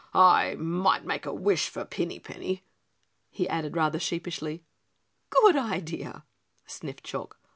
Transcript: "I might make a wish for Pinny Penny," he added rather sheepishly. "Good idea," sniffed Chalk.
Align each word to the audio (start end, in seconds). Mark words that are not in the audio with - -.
"I 0.15 0.55
might 0.55 1.05
make 1.05 1.27
a 1.27 1.31
wish 1.31 1.69
for 1.69 1.85
Pinny 1.85 2.17
Penny," 2.17 2.63
he 3.29 3.47
added 3.47 3.75
rather 3.77 3.99
sheepishly. 3.99 4.63
"Good 5.29 5.55
idea," 5.55 6.25
sniffed 6.65 7.03
Chalk. 7.03 7.37